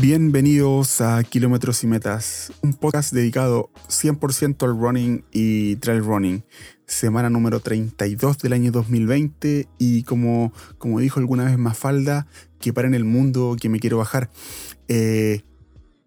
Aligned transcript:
Bienvenidos 0.00 1.02
a 1.02 1.22
Kilómetros 1.24 1.84
y 1.84 1.86
Metas, 1.86 2.54
un 2.62 2.72
podcast 2.72 3.12
dedicado 3.12 3.68
100% 3.88 4.62
al 4.62 4.80
running 4.80 5.24
y 5.30 5.76
trail 5.76 6.02
running. 6.02 6.42
Semana 6.86 7.28
número 7.28 7.60
32 7.60 8.38
del 8.38 8.54
año 8.54 8.72
2020 8.72 9.68
y 9.78 10.02
como, 10.04 10.54
como 10.78 11.00
dijo 11.00 11.20
alguna 11.20 11.44
vez 11.44 11.58
Mafalda, 11.58 12.26
que 12.60 12.72
para 12.72 12.88
en 12.88 12.94
el 12.94 13.04
mundo 13.04 13.56
que 13.60 13.68
me 13.68 13.78
quiero 13.78 13.98
bajar. 13.98 14.30
Eh, 14.88 15.42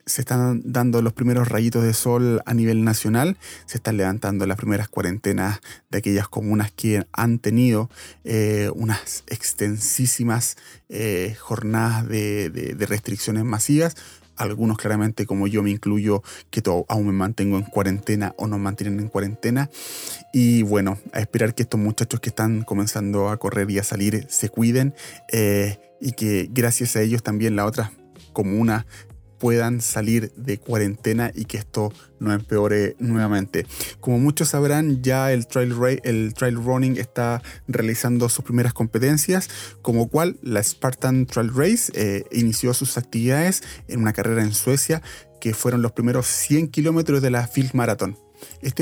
se 0.05 0.21
están 0.21 0.61
dando 0.65 1.01
los 1.01 1.13
primeros 1.13 1.47
rayitos 1.47 1.83
de 1.83 1.93
sol 1.93 2.41
a 2.45 2.53
nivel 2.53 2.83
nacional, 2.83 3.37
se 3.65 3.77
están 3.77 3.97
levantando 3.97 4.45
las 4.45 4.57
primeras 4.57 4.89
cuarentenas 4.89 5.59
de 5.89 5.97
aquellas 5.99 6.27
comunas 6.27 6.71
que 6.71 7.05
han 7.13 7.39
tenido 7.39 7.89
eh, 8.23 8.69
unas 8.75 9.23
extensísimas 9.27 10.57
eh, 10.89 11.35
jornadas 11.39 12.07
de, 12.07 12.75
restricciones 12.87 13.45
masivas. 13.45 13.95
Algunos 14.35 14.77
claramente, 14.77 15.27
como 15.27 15.45
yo 15.45 15.61
me 15.61 15.69
incluyo, 15.69 16.23
que 16.49 16.63
aún 16.87 17.05
me 17.05 17.13
mantengo 17.13 17.57
en 17.57 17.63
cuarentena 17.63 18.33
o 18.37 18.47
no 18.47 18.57
mantienen 18.57 18.99
en 18.99 19.07
cuarentena. 19.07 19.69
Y 20.33 20.63
bueno, 20.63 20.97
a 21.13 21.19
esperar 21.19 21.53
que 21.53 21.63
estos 21.63 21.79
muchachos 21.79 22.19
que 22.19 22.29
están 22.29 22.63
comenzando 22.63 23.29
a 23.29 23.37
correr 23.37 23.69
y 23.69 23.77
a 23.77 23.83
salir 23.83 24.25
se 24.29 24.49
cuiden 24.49 24.95
eh, 25.31 25.79
y 26.01 26.13
que 26.13 26.49
gracias 26.51 26.95
a 26.95 27.01
ellos 27.01 27.21
también 27.21 27.55
la 27.55 27.65
otra 27.65 27.91
comuna 28.33 28.87
puedan 29.43 29.81
salir 29.81 30.31
de 30.37 30.57
cuarentena 30.57 31.29
y 31.35 31.43
que 31.43 31.57
esto 31.57 31.91
no 32.21 32.31
empeore 32.31 32.95
nuevamente. 32.99 33.65
Como 33.99 34.17
muchos 34.17 34.47
sabrán, 34.47 35.03
ya 35.03 35.33
el 35.33 35.47
trail, 35.47 35.75
el 36.03 36.33
trail 36.33 36.55
running 36.55 36.95
está 36.95 37.41
realizando 37.67 38.29
sus 38.29 38.45
primeras 38.45 38.71
competencias, 38.71 39.49
como 39.81 40.07
cual 40.07 40.37
la 40.43 40.63
Spartan 40.63 41.25
Trail 41.25 41.51
Race 41.53 41.91
eh, 41.93 42.23
inició 42.31 42.73
sus 42.73 42.97
actividades 42.97 43.63
en 43.89 43.99
una 43.99 44.13
carrera 44.13 44.43
en 44.43 44.53
Suecia 44.53 45.01
que 45.41 45.53
fueron 45.53 45.81
los 45.81 45.91
primeros 45.91 46.25
100 46.25 46.69
kilómetros 46.69 47.21
de 47.21 47.31
la 47.31 47.45
Field 47.45 47.73
Marathon. 47.73 48.17
Este 48.61 48.81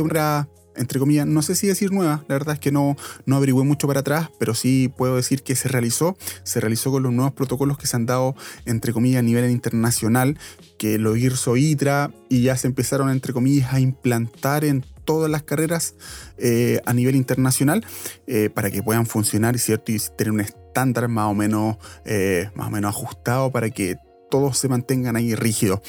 entre 0.76 1.00
comillas, 1.00 1.28
no 1.28 1.42
sé 1.42 1.56
si 1.56 1.68
decir 1.68 1.92
nueva, 1.92 2.24
la 2.28 2.36
verdad 2.36 2.56
es 2.56 2.60
que 2.60 2.72
no, 2.72 2.96
no 3.26 3.36
averigüé 3.36 3.64
mucho 3.64 3.88
para 3.88 4.02
atrás, 4.02 4.30
pero 4.40 4.54
sí 4.54 4.92
puedo 4.96 5.16
decir 5.16 5.44
que 5.44 5.56
se 5.56 5.68
realizó, 5.68 6.18
se 6.44 6.60
realizó 6.60 6.92
con 6.92 7.04
los 7.04 7.14
nuevos 7.14 7.34
protocolos 7.34 7.78
que 7.78 7.88
se 7.88 7.96
han 7.96 8.06
dado, 8.06 8.36
entre 8.66 8.94
comillas, 8.94 9.20
a 9.20 9.24
nivel 9.24 9.50
internacional, 9.50 10.38
que 10.78 10.98
lo 10.98 11.16
hizo 11.16 11.58
ITRA 11.58 12.12
y 12.30 12.44
ya 12.44 12.58
se 12.58 12.68
empezaron, 12.68 13.10
entre 13.10 13.34
comillas, 13.34 13.74
a 13.74 13.80
implantar 13.80 14.66
en 14.66 14.84
todas 15.06 15.30
las 15.30 15.44
carreras 15.44 15.96
eh, 16.38 16.82
a 16.86 16.94
nivel 16.94 17.16
internacional 17.16 17.86
eh, 18.28 18.50
para 18.50 18.72
que 18.72 18.82
puedan 18.82 19.06
funcionar 19.06 19.60
¿cierto? 19.60 19.92
y 19.92 20.00
tener 20.18 20.32
un 20.32 20.42
estándar 20.42 21.08
más 21.08 21.26
o 21.26 21.34
menos, 21.34 21.78
eh, 22.06 22.50
más 22.56 22.68
o 22.68 22.72
menos 22.72 22.96
ajustado 22.96 23.52
para 23.52 23.70
que 23.70 23.98
todos 24.30 24.58
se 24.58 24.70
mantengan 24.70 25.18
ahí 25.18 25.36
rígidos. 25.36 25.82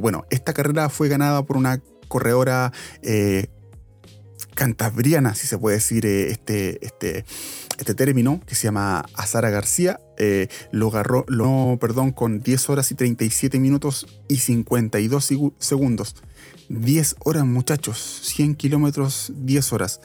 bueno, 0.00 0.24
esta 0.30 0.54
carrera 0.54 0.88
fue 0.88 1.08
ganada 1.08 1.44
por 1.44 1.58
una 1.58 1.82
corredora 2.08 2.72
cantabriana, 4.56 5.36
si 5.36 5.46
se 5.46 5.56
puede 5.56 5.76
decir 5.76 6.04
eh, 6.06 6.32
este, 6.32 6.84
este, 6.84 7.24
este 7.78 7.94
término, 7.94 8.40
que 8.44 8.56
se 8.56 8.64
llama 8.64 9.06
Azara 9.14 9.50
García, 9.50 10.00
eh, 10.18 10.48
lo 10.72 10.88
agarró, 10.88 11.24
lo, 11.28 11.78
perdón, 11.80 12.10
con 12.10 12.40
10 12.40 12.70
horas 12.70 12.90
y 12.90 12.96
37 12.96 13.60
minutos 13.60 14.08
y 14.26 14.38
52 14.38 15.32
segundos. 15.60 16.16
10 16.68 17.16
horas, 17.20 17.44
muchachos, 17.44 18.22
100 18.24 18.56
kilómetros, 18.56 19.32
10 19.36 19.72
horas. 19.72 20.00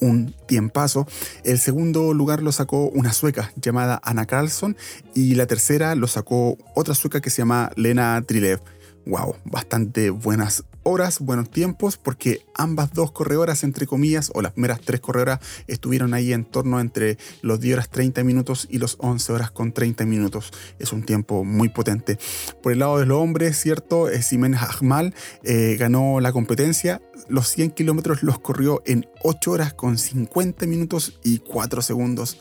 Un 0.00 0.34
tiempazo. 0.46 1.06
El 1.44 1.58
segundo 1.58 2.14
lugar 2.14 2.42
lo 2.42 2.52
sacó 2.52 2.88
una 2.88 3.12
sueca 3.12 3.52
llamada 3.60 4.00
Anna 4.02 4.24
Carlson 4.24 4.76
y 5.14 5.34
la 5.34 5.46
tercera 5.46 5.94
lo 5.94 6.06
sacó 6.06 6.56
otra 6.74 6.94
sueca 6.94 7.20
que 7.20 7.28
se 7.28 7.42
llama 7.42 7.70
Lena 7.76 8.22
Trilev 8.26 8.60
wow, 9.06 9.36
bastante 9.44 10.10
buenas 10.10 10.64
horas, 10.86 11.18
buenos 11.18 11.50
tiempos, 11.50 11.96
porque 11.96 12.46
ambas 12.54 12.92
dos 12.92 13.10
corredoras, 13.10 13.64
entre 13.64 13.86
comillas, 13.86 14.30
o 14.34 14.40
las 14.40 14.52
primeras 14.52 14.80
tres 14.80 15.00
corredoras, 15.00 15.40
estuvieron 15.66 16.14
ahí 16.14 16.32
en 16.32 16.44
torno 16.44 16.80
entre 16.80 17.18
los 17.42 17.60
10 17.60 17.74
horas 17.74 17.90
30 17.90 18.22
minutos 18.22 18.68
y 18.70 18.78
los 18.78 18.96
11 19.00 19.32
horas 19.32 19.50
con 19.50 19.72
30 19.72 20.06
minutos. 20.06 20.52
Es 20.78 20.92
un 20.92 21.02
tiempo 21.02 21.44
muy 21.44 21.68
potente. 21.68 22.18
Por 22.62 22.72
el 22.72 22.78
lado 22.78 22.98
de 22.98 23.06
los 23.06 23.18
hombres, 23.18 23.60
¿cierto? 23.60 24.08
Eh, 24.08 24.22
Simen 24.22 24.54
Hajmal 24.54 25.12
eh, 25.42 25.76
ganó 25.78 26.20
la 26.20 26.32
competencia. 26.32 27.02
Los 27.28 27.48
100 27.48 27.72
kilómetros 27.72 28.22
los 28.22 28.38
corrió 28.38 28.82
en 28.86 29.08
8 29.24 29.50
horas 29.50 29.74
con 29.74 29.98
50 29.98 30.66
minutos 30.66 31.18
y 31.24 31.38
4 31.40 31.82
segundos 31.82 32.38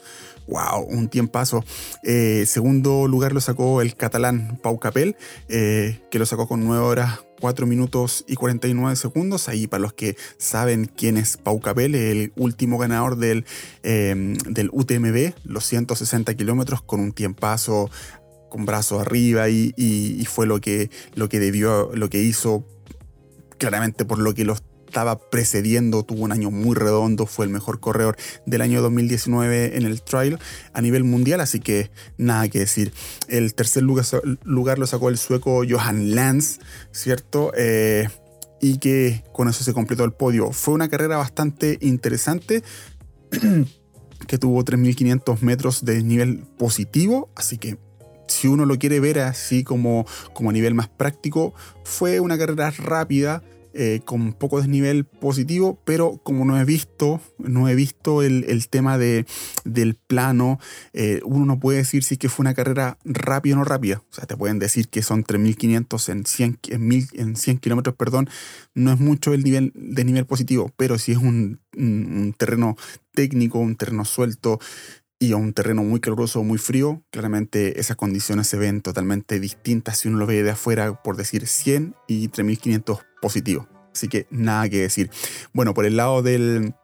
wow, 0.47 0.85
un 0.87 1.09
tiempazo. 1.09 1.63
Eh, 2.03 2.45
segundo 2.45 3.07
lugar 3.07 3.33
lo 3.33 3.41
sacó 3.41 3.81
el 3.81 3.95
catalán 3.95 4.59
Pau 4.61 4.79
Capel, 4.79 5.15
eh, 5.49 6.01
que 6.11 6.19
lo 6.19 6.25
sacó 6.25 6.47
con 6.47 6.63
9 6.63 6.83
horas 6.83 7.24
4 7.39 7.65
minutos 7.65 8.23
y 8.27 8.35
49 8.35 8.95
segundos. 8.95 9.49
Ahí 9.49 9.67
para 9.67 9.81
los 9.81 9.93
que 9.93 10.17
saben 10.37 10.85
quién 10.85 11.17
es 11.17 11.37
Pau 11.37 11.59
Capel, 11.59 11.95
el 11.95 12.33
último 12.35 12.77
ganador 12.77 13.17
del, 13.17 13.45
em, 13.83 14.35
del 14.35 14.69
UTMB, 14.71 15.33
los 15.43 15.65
160 15.65 16.33
kilómetros 16.35 16.81
con 16.81 16.99
un 16.99 17.11
tiempazo 17.11 17.89
con 18.49 18.65
brazo 18.65 18.99
arriba 18.99 19.49
y, 19.49 19.73
y, 19.75 20.23
fue 20.25 20.47
lo 20.47 20.61
que, 20.61 20.89
lo 21.15 21.27
que 21.27 21.41
debió, 21.41 21.91
lo 21.93 22.09
que 22.09 22.21
hizo 22.21 22.65
claramente 23.57 24.05
por 24.05 24.19
lo 24.19 24.33
que 24.33 24.45
los 24.45 24.63
estaba 24.95 25.19
precediendo, 25.19 26.03
tuvo 26.03 26.23
un 26.23 26.31
año 26.31 26.51
muy 26.51 26.73
redondo, 26.73 27.25
fue 27.25 27.45
el 27.45 27.51
mejor 27.51 27.81
corredor 27.81 28.15
del 28.45 28.61
año 28.61 28.81
2019 28.81 29.75
en 29.75 29.83
el 29.83 30.01
trial 30.01 30.39
a 30.71 30.81
nivel 30.81 31.03
mundial, 31.03 31.41
así 31.41 31.59
que 31.59 31.91
nada 32.17 32.47
que 32.47 32.59
decir. 32.59 32.93
El 33.27 33.53
tercer 33.55 33.83
lugar, 33.83 34.05
lugar 34.45 34.79
lo 34.79 34.87
sacó 34.87 35.09
el 35.09 35.17
sueco 35.17 35.63
Johan 35.69 36.15
Lance, 36.15 36.61
¿cierto? 36.93 37.51
Eh, 37.57 38.07
y 38.61 38.77
que 38.77 39.25
con 39.33 39.49
eso 39.49 39.65
se 39.65 39.73
completó 39.73 40.05
el 40.05 40.13
podio. 40.13 40.53
Fue 40.53 40.73
una 40.73 40.87
carrera 40.87 41.17
bastante 41.17 41.77
interesante. 41.81 42.63
que 44.27 44.37
tuvo 44.37 44.63
3.500 44.63 45.41
metros 45.41 45.83
de 45.83 46.01
nivel 46.03 46.45
positivo, 46.57 47.29
así 47.35 47.57
que 47.57 47.77
si 48.27 48.47
uno 48.47 48.65
lo 48.65 48.77
quiere 48.77 49.01
ver 49.01 49.19
así 49.19 49.65
como, 49.65 50.05
como 50.33 50.51
a 50.51 50.53
nivel 50.53 50.73
más 50.73 50.87
práctico, 50.87 51.53
fue 51.83 52.21
una 52.21 52.37
carrera 52.37 52.71
rápida, 52.71 53.43
eh, 53.77 53.99
con 54.05 54.31
poco 54.31 54.59
desnivel 54.59 55.03
positivo, 55.03 55.77
pero 55.83 56.17
como 56.23 56.45
no 56.45 56.57
he 56.57 56.63
visto, 56.63 57.19
no 57.37 57.67
he 57.67 57.75
visto 57.75 58.21
el, 58.21 58.69
tema 58.69 58.97
de, 58.97 59.25
del 59.65 59.95
plano, 59.95 60.61
eh, 60.93 61.19
uno 61.25 61.45
no 61.45 61.59
puede 61.59 61.79
decir 61.79 62.05
si 62.05 62.15
que 62.15 62.29
fue 62.29 62.43
una 62.43 62.53
carrera 62.53 62.97
rápida 63.03 63.55
o 63.55 63.57
no 63.57 63.65
rápida. 63.65 64.01
O 64.09 64.13
sea, 64.13 64.27
te 64.27 64.37
pueden 64.37 64.59
decir 64.59 64.87
que 64.87 65.01
son 65.01 65.25
3.500 65.25 66.09
en 66.09 66.25
100, 66.25 66.59
en, 66.69 67.07
en 67.15 67.35
100 67.35 67.57
kilómetros, 67.57 67.97
perdón, 67.97 68.29
no 68.75 68.93
es 68.93 68.99
mucho 69.01 69.33
el 69.33 69.43
nivel 69.43 69.73
de 69.75 70.05
nivel 70.05 70.25
positivo, 70.25 70.71
pero 70.77 70.97
si 70.97 71.11
es 71.11 71.17
un 71.17 71.59
terreno 72.37 72.77
técnico, 73.13 73.59
un 73.59 73.75
terreno 73.75 74.05
suelto, 74.05 74.59
y 75.19 75.31
a 75.31 75.37
un 75.37 75.53
terreno 75.53 75.83
muy 75.83 75.99
caluroso 75.99 76.39
o 76.39 76.43
muy 76.43 76.57
frío, 76.57 77.03
claramente 77.09 77.79
esas 77.79 77.95
condiciones 77.95 78.47
se 78.47 78.57
ven 78.57 78.81
totalmente 78.81 79.39
distintas 79.39 79.99
si 79.99 80.07
uno 80.07 80.17
lo 80.17 80.25
ve 80.25 80.43
de 80.43 80.51
afuera, 80.51 81.01
por 81.01 81.15
decir 81.15 81.47
100 81.47 81.95
y 82.07 82.27
3500 82.27 82.99
positivos. 83.21 83.67
Así 83.93 84.09
que 84.09 84.27
nada 84.29 84.67
que 84.67 84.81
decir. 84.81 85.09
Bueno, 85.53 85.73
por 85.73 85.85
el 85.85 85.95
lado 85.95 86.21
del, 86.21 86.75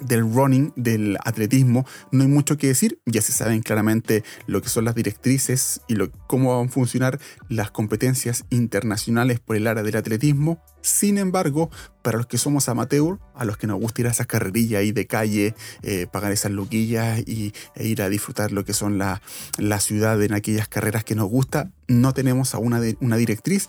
del 0.00 0.30
running, 0.32 0.72
del 0.76 1.16
atletismo, 1.24 1.86
no 2.10 2.22
hay 2.22 2.28
mucho 2.28 2.56
que 2.56 2.68
decir. 2.68 3.00
Ya 3.06 3.22
se 3.22 3.32
saben 3.32 3.62
claramente 3.62 4.24
lo 4.46 4.60
que 4.60 4.68
son 4.68 4.84
las 4.84 4.94
directrices 4.94 5.80
y 5.88 5.96
cómo 6.26 6.56
van 6.58 6.68
a 6.68 6.70
funcionar 6.70 7.18
las 7.48 7.70
competencias 7.70 8.44
internacionales 8.50 9.40
por 9.40 9.56
el 9.56 9.66
área 9.66 9.82
del 9.82 9.96
atletismo. 9.96 10.62
Sin 10.82 11.18
embargo, 11.18 11.70
para 12.02 12.18
los 12.18 12.26
que 12.26 12.38
somos 12.38 12.68
amateur, 12.68 13.18
a 13.34 13.44
los 13.44 13.56
que 13.56 13.66
nos 13.66 13.80
gusta 13.80 14.02
ir 14.02 14.06
a 14.06 14.10
esas 14.10 14.26
carrerillas 14.26 14.80
ahí 14.80 14.92
de 14.92 15.06
calle, 15.06 15.54
eh, 15.82 16.06
pagar 16.10 16.32
esas 16.32 16.52
loquillas 16.52 17.20
y, 17.26 17.52
e 17.74 17.86
ir 17.86 18.02
a 18.02 18.08
disfrutar 18.08 18.52
lo 18.52 18.64
que 18.64 18.72
son 18.72 18.98
la, 18.98 19.20
la, 19.58 19.80
ciudad 19.80 20.22
en 20.22 20.32
aquellas 20.32 20.68
carreras 20.68 21.04
que 21.04 21.14
nos 21.14 21.28
gusta, 21.28 21.70
no 21.88 22.14
tenemos 22.14 22.54
aún 22.54 22.66
una, 22.74 22.80
una 23.00 23.16
directriz 23.16 23.68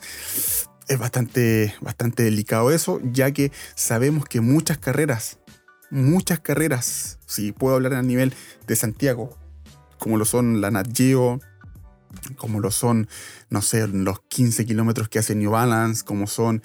es 0.88 0.98
bastante, 0.98 1.76
bastante 1.82 2.24
delicado 2.24 2.72
eso, 2.72 3.02
ya 3.04 3.32
que 3.32 3.52
sabemos 3.76 4.26
que 4.26 4.40
muchas 4.40 4.78
carreras 4.78 5.38
muchas 5.90 6.40
carreras, 6.40 7.20
si 7.26 7.52
puedo 7.52 7.76
hablar 7.76 7.94
a 7.94 8.02
nivel 8.02 8.34
de 8.68 8.76
Santiago, 8.76 9.38
como 10.00 10.18
lo 10.18 10.26
son 10.26 10.62
la 10.62 10.72
Nat 10.72 10.88
Geo, 10.94 11.40
como 12.36 12.60
lo 12.60 12.72
son, 12.72 13.08
no 13.50 13.62
sé, 13.62 13.88
los 13.88 14.20
15 14.22 14.66
kilómetros 14.66 15.10
que 15.10 15.20
hace 15.20 15.36
New 15.36 15.52
Balance, 15.52 16.04
como 16.04 16.28
son, 16.28 16.62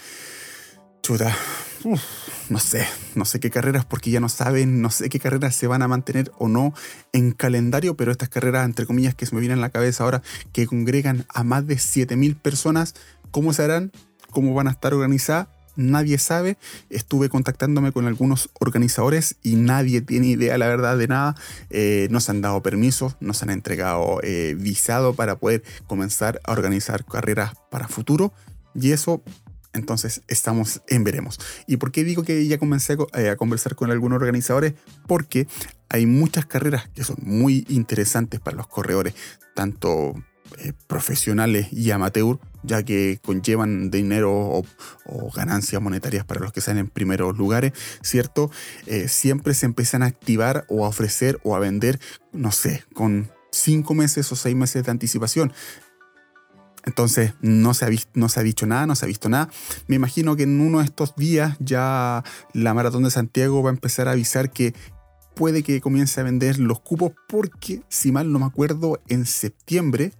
chuta, 1.03 1.37
no 2.49 2.59
sé, 2.59 2.87
no 3.15 3.25
sé 3.25 3.41
qué 3.41 3.51
carreras, 3.51 3.85
porque 3.85 4.11
ya 4.11 4.21
no 4.21 4.29
saben, 4.29 4.83
no 4.83 4.91
sé 4.91 5.09
qué 5.09 5.19
carreras 5.19 5.57
se 5.57 5.67
van 5.67 5.83
a 5.83 5.89
mantener 5.89 6.33
o 6.39 6.49
no 6.49 6.75
en 7.13 7.33
calendario, 7.33 7.97
pero 7.97 8.13
estas 8.13 8.29
carreras, 8.29 8.65
entre 8.65 8.87
comillas, 8.87 9.15
que 9.15 9.27
se 9.27 9.35
me 9.35 9.41
vienen 9.41 9.59
a 9.59 9.63
la 9.63 9.71
cabeza 9.71 10.05
ahora, 10.05 10.23
que 10.53 10.67
congregan 10.67 11.27
a 11.29 11.45
más 11.45 11.67
de 11.67 11.77
7.000 11.77 12.37
personas, 12.41 12.95
¿cómo 13.31 13.53
se 13.53 13.65
harán? 13.65 13.93
¿Cómo 14.31 14.55
van 14.55 14.69
a 14.69 14.73
estar 14.73 14.95
organizadas? 14.95 15.49
Nadie 15.77 16.19
sabe. 16.19 16.57
Estuve 16.91 17.29
contactándome 17.29 17.93
con 17.93 18.07
algunos 18.07 18.51
organizadores 18.59 19.37
y 19.43 19.57
nadie 19.57 20.01
tiene 20.01 20.29
idea, 20.29 20.59
la 20.59 20.69
verdad, 20.69 20.97
de 20.99 21.09
nada. 21.09 21.35
Eh, 21.71 22.09
no 22.11 22.21
se 22.21 22.31
han 22.31 22.41
dado 22.41 22.63
permisos, 22.63 23.17
no 23.21 23.35
se 23.35 23.45
han 23.45 23.51
entregado 23.51 24.21
eh, 24.23 24.57
visado 24.59 25.15
para 25.15 25.37
poder 25.37 25.63
comenzar 25.87 26.41
a 26.45 26.53
organizar 26.53 27.05
carreras 27.05 27.53
para 27.71 27.89
futuro. 27.89 28.33
Y 28.75 28.93
eso 28.93 29.23
entonces 29.73 30.23
estamos 30.29 30.83
en 30.89 31.05
veremos. 31.05 31.39
¿Y 31.67 31.79
por 31.79 31.93
qué 31.93 32.05
digo 32.05 32.23
que 32.23 32.47
ya 32.47 32.59
comencé 32.59 32.97
a, 33.13 33.21
eh, 33.21 33.37
conversar 33.37 33.75
con 33.75 33.91
algunos 33.91 34.17
organizadores? 34.17 34.75
Porque 35.07 35.47
hay 35.89 36.07
muchas 36.07 36.47
carreras 36.47 36.89
que 36.95 37.05
son 37.05 37.17
muy 37.23 37.65
interesantes 37.69 38.41
para 38.41 38.57
los 38.57 38.67
corredores, 38.67 39.15
tanto 39.55 40.15
eh, 40.59 40.73
profesionales 40.87 41.69
y 41.73 41.91
amateur, 41.91 42.39
ya 42.63 42.83
que 42.83 43.19
conllevan 43.23 43.91
dinero 43.91 44.33
o, 44.33 44.65
ganancias 45.35 45.81
monetarias 45.81 46.25
para 46.25 46.41
los 46.41 46.53
que 46.53 46.61
están 46.61 46.79
en 46.79 46.89
primeros 46.89 47.37
lugares, 47.37 47.73
¿cierto? 48.03 48.51
Eh, 48.87 49.09
siempre 49.09 49.55
se 49.55 49.67
empiezan 49.67 50.03
a 50.03 50.07
activar 50.07 50.65
o 50.69 50.85
a 50.85 50.89
ofrecer 50.89 51.41
o 51.43 51.57
a 51.57 51.59
vender, 51.59 51.99
no 52.33 52.53
sé, 52.53 52.85
con 52.95 53.31
cinco 53.51 53.95
meses 53.95 54.31
o 54.33 54.37
seis 54.37 54.57
meses 54.57 54.85
de 54.85 54.91
anticipación. 54.91 55.53
Entonces 56.85 57.35
no 57.41 57.75
se, 57.75 57.85
ha 57.85 57.89
no 58.15 58.29
se 58.29 58.41
ha 58.41 58.43
dicho 58.43 58.67
nada, 58.67 58.87
no 58.87 58.97
se 58.97 59.05
ha 59.05 59.09
visto 59.09 59.29
nada. 59.29 59.49
Me 59.87 59.97
imagino 59.97 60.35
que 60.37 60.43
en 60.43 60.61
uno 60.61 60.79
de 60.79 60.85
estos 60.85 61.15
días 61.15 61.57
ya 61.61 62.25
la 62.53 62.75
Maratón 62.75 63.05
de 63.05 63.11
Santiago 63.11 63.63
va 63.63 63.71
a 63.71 63.75
empezar 63.75 64.09
a 64.09 64.13
avisar 64.13 64.51
que 64.51 64.75
puede 65.35 65.63
que 65.63 65.81
comience 65.81 66.21
a 66.21 66.25
vender 66.25 66.59
los 66.59 66.81
cupos 66.81 67.13
porque, 67.29 67.83
si 67.89 68.13
mal 68.13 68.33
no 68.33 68.39
me 68.41 68.47
acuerdo, 68.47 69.01
en 69.09 69.27
septiembre 69.27 70.13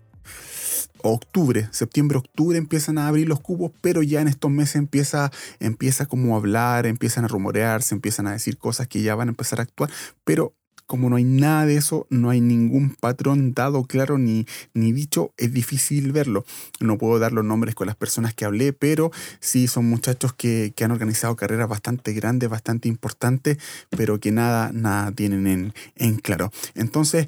octubre, 1.03 1.69
septiembre, 1.71 2.19
octubre 2.19 2.59
empiezan 2.59 2.99
a 2.99 3.09
abrir 3.09 3.29
los 3.29 3.41
cupos, 3.41 3.73
pero 3.81 4.03
ya 4.03 4.21
en 4.21 4.29
estos 4.29 4.51
meses 4.51 4.77
empieza, 4.77 5.31
empieza 5.61 6.07
como 6.07 6.35
a 6.35 6.39
hablar, 6.39 6.87
empiezan 6.87 7.25
a 7.25 7.29
rumorear, 7.29 7.83
se 7.83 7.95
empiezan 7.95 8.27
a 8.27 8.33
decir 8.33 8.59
cosas 8.59 8.89
que 8.89 9.03
ya 9.03 9.15
van 9.15 9.29
a 9.29 9.33
empezar 9.33 9.61
a 9.61 9.65
actuar, 9.65 9.91
pero 10.25 10.55
como 10.93 11.09
no 11.09 11.17
hay 11.17 11.25
nada 11.25 11.65
de 11.65 11.77
eso, 11.77 12.07
no 12.11 12.29
hay 12.29 12.43
ningún 12.43 12.91
patrón 12.91 13.55
dado 13.55 13.85
claro 13.85 14.19
ni, 14.19 14.45
ni 14.75 14.93
dicho, 14.93 15.33
es 15.39 15.51
difícil 15.51 16.13
verlo. 16.13 16.45
No 16.81 16.99
puedo 16.99 17.19
dar 17.19 17.33
los 17.33 17.47
nombres 17.47 17.75
con 17.75 17.87
las 17.87 17.97
personas 17.97 18.35
que 18.35 18.45
hablé, 18.45 18.75
pero 18.75 19.11
sí 19.41 19.69
son 19.69 19.89
muchachos 19.89 20.35
que, 20.35 20.75
han 20.83 20.91
organizado 20.91 21.35
carreras 21.35 21.69
bastante 21.69 22.13
grandes, 22.13 22.51
bastante 22.51 22.89
importantes, 22.89 23.57
pero 23.89 24.21
que 24.21 24.33
nada, 24.33 24.71
nada 24.75 25.13
tienen 25.13 25.47
en, 25.47 25.75
en 25.97 26.17
claro. 26.17 26.53
Entonces, 26.75 27.27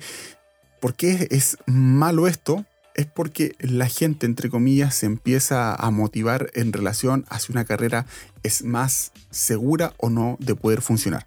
¿por 0.78 0.94
qué 0.94 1.28
es 1.30 1.56
malo 1.66 2.26
esto? 2.26 2.66
Es 2.94 3.06
porque 3.06 3.56
la 3.58 3.86
gente, 3.86 4.26
entre 4.26 4.50
comillas, 4.50 4.94
se 4.94 5.06
empieza 5.06 5.74
a 5.74 5.90
motivar 5.90 6.50
en 6.54 6.72
relación 6.72 7.24
a 7.28 7.38
si 7.38 7.52
una 7.52 7.64
carrera 7.64 8.06
es 8.42 8.64
más 8.64 9.12
segura 9.30 9.94
o 9.98 10.10
no 10.10 10.36
de 10.40 10.54
poder 10.54 10.80
funcionar 10.80 11.26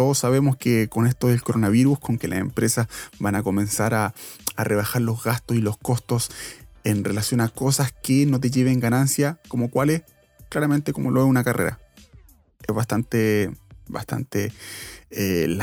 todos 0.00 0.16
sabemos 0.16 0.56
que 0.56 0.88
con 0.88 1.06
esto 1.06 1.28
del 1.28 1.42
coronavirus, 1.42 1.98
con 1.98 2.16
que 2.16 2.26
las 2.26 2.38
empresas 2.38 2.88
van 3.18 3.34
a 3.34 3.42
comenzar 3.42 3.92
a, 3.92 4.14
rebajar 4.56 5.02
los 5.02 5.22
gastos 5.22 5.58
y 5.58 5.60
los 5.60 5.76
costos 5.76 6.30
en 6.84 7.04
relación 7.04 7.42
a 7.42 7.50
cosas 7.50 7.92
que 7.92 8.24
no 8.24 8.40
te 8.40 8.50
lleven 8.50 8.80
ganancia, 8.80 9.38
como 9.48 9.70
cuáles, 9.70 10.04
claramente 10.48 10.94
como 10.94 11.10
lo 11.10 11.20
es 11.20 11.26
una 11.26 11.44
carrera. 11.44 11.80
Es 12.66 12.74
bastante, 12.74 13.50
bastante 13.88 14.52
eh, 15.10 15.58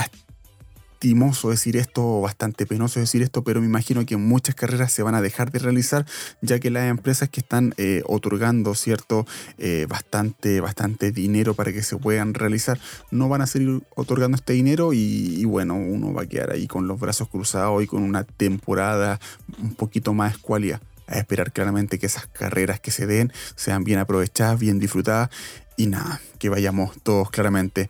lastimoso 0.98 1.52
decir 1.52 1.78
esto, 1.78 2.22
bastante 2.22 2.66
penoso 2.66 3.00
decir 3.00 3.22
esto, 3.22 3.44
pero 3.44 3.62
me 3.62 3.68
imagino 3.68 4.04
que 4.04 4.18
muchas 4.18 4.56
carreras 4.56 4.92
se 4.92 5.04
van 5.04 5.14
a 5.14 5.22
dejar 5.22 5.52
de 5.52 5.60
realizar, 5.60 6.08
ya 6.42 6.60
que 6.60 6.72
las 6.72 6.90
empresas 6.90 7.30
que 7.30 7.40
están 7.40 7.76
eh, 7.78 8.02
otorgando 8.08 8.74
cierto 8.74 9.28
eh, 9.60 9.86
bastante, 9.88 10.60
bastante 10.60 11.12
dinero 11.12 11.54
para 11.54 11.72
que 11.72 11.84
se 11.84 11.98
puedan 11.98 12.34
realizar, 12.34 12.80
no 13.12 13.30
van 13.30 13.44
a 13.44 13.48
seguir 13.48 13.84
otorgando 13.96 14.38
este 14.38 14.54
dinero 14.54 14.92
y, 14.92 15.46
bueno, 15.46 15.76
uno 15.76 16.14
va 16.14 16.24
a 16.24 16.26
quedar 16.26 16.52
ahí 16.52 16.66
con 16.66 16.88
los 16.88 17.00
brazos 17.00 17.30
cruzados 17.30 17.84
y 17.84 17.86
con 17.86 18.02
una 18.02 18.24
temporada 18.24 19.20
un 19.62 19.76
poquito 19.76 20.16
más 20.16 20.34
escuálida 20.34 20.82
a 21.06 21.20
esperar 21.20 21.52
claramente 21.52 22.00
que 22.00 22.08
esas 22.08 22.26
carreras 22.26 22.80
que 22.80 22.90
se 22.90 23.06
den 23.06 23.32
sean 23.56 23.84
bien 23.84 24.00
aprovechadas, 24.00 24.60
bien 24.60 24.80
disfrutadas 24.80 25.30
y 25.78 25.86
nada, 25.86 26.20
que 26.40 26.50
vayamos 26.50 26.98
todos 27.04 27.30
claramente 27.30 27.90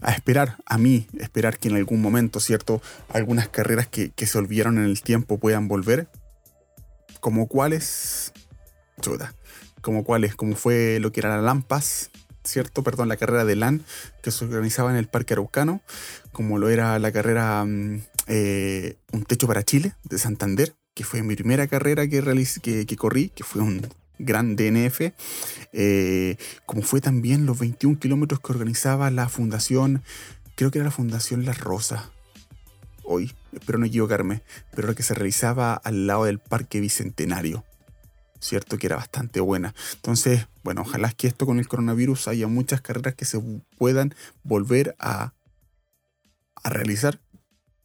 a 0.00 0.12
esperar, 0.12 0.56
a 0.64 0.78
mí, 0.78 1.06
esperar 1.20 1.58
que 1.58 1.68
en 1.68 1.76
algún 1.76 2.00
momento, 2.00 2.40
¿cierto? 2.40 2.80
Algunas 3.10 3.48
carreras 3.48 3.86
que, 3.86 4.10
se 4.16 4.38
olvidaron 4.38 4.78
en 4.78 4.84
el 4.84 5.02
tiempo 5.02 5.38
puedan 5.38 5.68
volver. 5.68 6.08
Como 7.20 7.46
cuáles, 7.46 8.32
chuta, 9.02 9.34
como 9.82 10.02
cuáles, 10.02 10.34
como 10.34 10.56
fue 10.56 10.98
lo 10.98 11.12
que 11.12 11.20
era 11.20 11.36
la 11.36 11.42
Lampas, 11.42 12.10
¿cierto? 12.42 12.82
Perdón, 12.82 13.08
la 13.08 13.18
carrera 13.18 13.44
de 13.44 13.56
LAN 13.56 13.84
que 14.22 14.30
se 14.30 14.46
organizaba 14.46 14.90
en 14.90 14.96
el 14.96 15.08
Parque 15.08 15.34
Araucano, 15.34 15.82
como 16.32 16.58
lo 16.58 16.70
era 16.70 16.98
la 16.98 17.12
carrera 17.12 17.64
mm, 17.64 18.00
eh, 18.28 18.96
Un 19.12 19.24
Techo 19.24 19.46
para 19.46 19.62
Chile 19.62 19.94
de 20.04 20.18
Santander, 20.18 20.74
que 20.94 21.04
fue 21.04 21.22
mi 21.22 21.34
primera 21.34 21.66
carrera 21.66 22.08
que, 22.08 22.22
que, 22.62 22.86
que 22.86 22.96
corrí, 22.96 23.28
que 23.30 23.44
fue 23.44 23.60
un 23.60 23.86
gran 24.18 24.56
DNF, 24.56 25.12
eh, 25.72 26.36
como 26.64 26.82
fue 26.82 27.00
también 27.00 27.46
los 27.46 27.58
21 27.58 27.98
kilómetros 27.98 28.40
que 28.40 28.52
organizaba 28.52 29.10
la 29.10 29.28
fundación, 29.28 30.02
creo 30.54 30.70
que 30.70 30.78
era 30.78 30.86
la 30.86 30.90
Fundación 30.90 31.44
La 31.44 31.52
Rosa, 31.52 32.10
hoy, 33.06 33.32
espero 33.52 33.78
no 33.78 33.86
equivocarme, 33.86 34.42
pero 34.74 34.94
que 34.94 35.02
se 35.02 35.14
realizaba 35.14 35.74
al 35.74 36.06
lado 36.06 36.24
del 36.24 36.38
Parque 36.38 36.80
Bicentenario. 36.80 37.64
¿Cierto? 38.38 38.76
Que 38.76 38.86
era 38.86 38.96
bastante 38.96 39.40
buena. 39.40 39.74
Entonces, 39.94 40.46
bueno, 40.62 40.82
ojalá 40.82 41.10
que 41.10 41.26
esto 41.26 41.46
con 41.46 41.58
el 41.58 41.68
coronavirus 41.68 42.28
haya 42.28 42.46
muchas 42.46 42.82
carreras 42.82 43.14
que 43.14 43.24
se 43.24 43.40
puedan 43.78 44.14
volver 44.42 44.94
a, 44.98 45.32
a 46.62 46.68
realizar, 46.68 47.18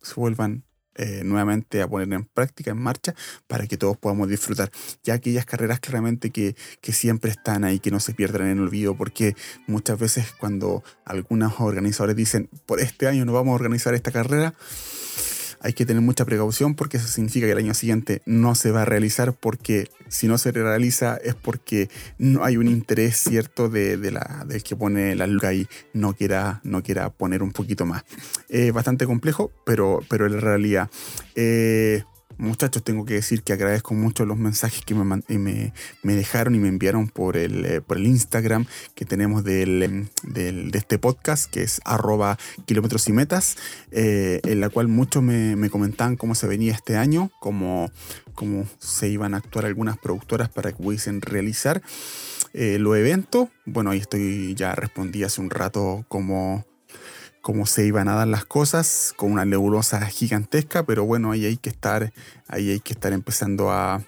se 0.02 0.16
vuelvan 0.16 0.66
eh, 0.96 1.22
nuevamente 1.24 1.82
a 1.82 1.88
poner 1.88 2.12
en 2.14 2.26
práctica, 2.26 2.72
en 2.72 2.78
marcha, 2.78 3.16
para 3.48 3.68
que 3.68 3.78
todos 3.78 3.98
podamos 3.98 4.28
disfrutar. 4.28 4.72
Ya 5.04 5.14
aquellas 5.14 5.46
carreras 5.46 5.80
claramente 5.80 6.32
que, 6.32 6.56
que 6.82 6.94
siempre 6.94 7.32
están 7.32 7.64
ahí, 7.64 7.80
que 7.80 7.92
no 7.92 8.00
se 8.00 8.14
pierdan 8.14 8.48
en 8.48 8.58
el 8.58 8.64
olvido, 8.64 8.96
porque 8.96 9.36
muchas 9.68 10.00
veces 10.00 10.34
cuando 10.40 10.84
algunos 11.06 11.60
organizadores 11.60 12.16
dicen, 12.16 12.50
por 12.66 12.80
este 12.80 13.08
año 13.08 13.26
no 13.26 13.34
vamos 13.34 13.52
a 13.54 13.56
organizar 13.56 13.94
esta 13.94 14.12
carrera, 14.12 14.54
hay 15.62 15.74
que 15.74 15.86
tener 15.86 16.02
mucha 16.02 16.26
precaución 16.26 16.76
porque 16.76 16.98
eso 16.98 17.08
significa 17.08 17.46
que 17.46 17.52
el 17.52 17.58
año 17.58 17.74
siguiente 17.74 18.22
no 18.26 18.56
se 18.56 18.72
va 18.72 18.82
a 18.82 18.86
realizar 18.86 19.34
porque 19.34 19.90
si 20.08 20.28
no 20.28 20.38
se 20.38 20.52
realiza 20.52 21.18
es 21.24 21.36
porque 21.36 21.90
no 22.18 22.44
hay 22.44 22.58
un 22.58 22.68
interés 22.68 23.18
cierto 23.18 23.70
de, 23.70 23.98
la, 24.12 24.44
del 24.48 24.64
que 24.64 24.76
pone 24.76 25.16
la 25.16 25.28
luca 25.28 25.54
y 25.54 25.68
no 25.94 26.14
quiera, 26.14 26.62
no 26.64 26.84
quiera 26.84 27.10
poner 27.12 27.44
un 27.44 27.52
poquito 27.52 27.86
más. 27.86 28.04
Es 28.50 28.74
bastante 28.74 29.06
complejo, 29.06 29.52
pero, 29.66 30.00
pero 30.10 30.26
en 30.26 30.42
realidad. 30.42 30.90
Eh, 31.36 32.04
Muchachos, 32.38 32.84
tengo 32.84 33.06
que 33.06 33.16
decir 33.16 33.44
que 33.44 33.54
agradezco 33.54 33.94
mucho 33.94 34.26
los 34.26 34.38
mensajes 34.38 34.84
que 34.84 34.96
me, 34.96 35.22
me, 36.04 36.16
dejaron 36.16 36.56
y 36.56 36.60
me 36.60 36.68
enviaron 36.68 37.08
por 37.08 37.38
el, 37.38 37.66
eh, 37.66 37.82
por 37.82 37.98
el 37.98 38.08
Instagram 38.08 38.66
que 38.96 39.06
tenemos 39.06 39.46
em, 39.48 40.08
del, 40.24 40.72
de 40.72 40.78
este 40.78 40.98
podcast, 40.98 41.52
que 41.52 41.64
es 41.64 41.82
arroba 41.86 42.38
kilómetros 42.66 43.08
y 43.08 43.14
metas, 43.14 43.58
eh, 43.92 44.40
en 44.44 44.60
la 44.60 44.70
cual 44.70 44.88
muchos 44.88 45.22
me, 45.22 45.56
me, 45.56 45.70
comentaban 45.70 46.16
cómo 46.16 46.36
se 46.36 46.48
venía 46.48 46.74
este 46.74 46.98
año, 46.98 47.32
cómo, 47.40 47.92
cómo 48.34 48.66
se 48.80 49.08
iban 49.10 49.34
a 49.34 49.38
actuar 49.38 49.66
algunas 49.66 49.98
productoras 49.98 50.50
para 50.50 50.72
que 50.72 50.82
pudiesen 50.82 51.22
realizar 51.22 51.82
eh, 52.54 52.78
los 52.80 52.98
eventos. 52.98 53.50
Bueno, 53.66 53.92
ahí 53.92 54.00
estoy, 54.00 54.56
ya 54.56 54.76
respondí 54.76 55.24
hace 55.24 55.42
un 55.42 55.50
rato 55.50 56.06
cómo 56.08 56.66
cómo 57.42 57.66
se 57.66 57.86
iban 57.86 58.08
a 58.08 58.16
dar 58.16 58.28
las 58.28 58.46
cosas 58.46 59.14
con 59.16 59.32
una 59.32 59.46
nebulosa 59.46 60.06
gigantesca, 60.06 60.86
pero 60.86 61.06
bueno, 61.06 61.32
ahí 61.32 61.46
hay 61.46 61.58
que 61.58 61.70
estar, 61.70 62.14
ahí 62.48 62.70
hay 62.70 62.80
que 62.80 62.94
estar 62.94 63.14
empezando 63.14 63.72
a, 63.72 64.04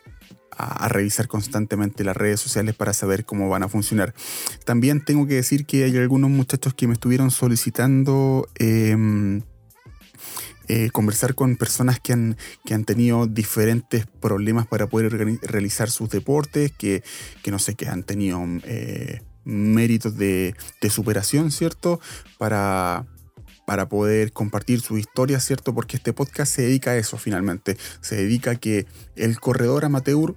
revisar 0.87 1.27
constantemente 1.27 2.03
las 2.03 2.15
redes 2.15 2.39
sociales 2.39 2.75
para 2.75 2.93
saber 2.93 3.25
cómo 3.25 3.49
van 3.49 3.63
a 3.63 3.67
funcionar. 3.67 4.13
También 4.65 5.03
tengo 5.03 5.25
que 5.25 5.33
decir 5.33 5.65
que 5.65 5.83
hay 5.83 5.97
algunos 5.97 6.29
muchachos 6.29 6.75
que 6.75 6.85
me 6.85 6.93
estuvieron 6.93 7.31
solicitando 7.31 8.47
em, 8.59 9.41
eh, 10.67 10.91
conversar 10.91 11.33
con 11.33 11.55
personas 11.55 11.99
que 11.99 12.13
han, 12.13 12.37
que 12.65 12.75
han 12.75 12.85
tenido 12.85 13.25
diferentes 13.25 14.05
problemas 14.05 14.67
para 14.67 14.85
poder 14.85 15.39
realizar 15.41 15.89
sus 15.89 16.09
deportes, 16.09 16.71
que, 16.71 17.01
no 17.47 17.57
sé, 17.57 17.73
que 17.73 17.87
han 17.87 18.03
tenido 18.03 18.39
eh, 18.63 19.21
méritos 19.43 20.15
de, 20.17 20.55
de 20.81 20.89
superación, 20.91 21.49
¿cierto? 21.49 21.99
Para, 22.37 23.07
para 23.65 23.87
poder 23.87 24.31
compartir 24.31 24.81
su 24.81 24.97
historia, 24.97 25.39
¿cierto? 25.39 25.73
Porque 25.73 25.97
este 25.97 26.13
podcast 26.13 26.53
se 26.53 26.63
dedica 26.63 26.91
a 26.91 26.97
eso 26.97 27.17
finalmente. 27.17 27.77
Se 28.01 28.15
dedica 28.15 28.51
a 28.51 28.55
que 28.55 28.85
el 29.15 29.39
corredor 29.39 29.85
amateur 29.85 30.35